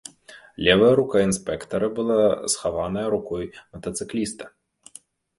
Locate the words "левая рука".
0.67-1.19